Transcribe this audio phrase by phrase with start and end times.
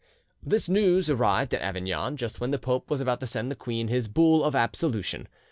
[0.41, 3.87] This news arrived at Avignon just when the pope was about to send the queen
[3.87, 5.27] his bull of absolution.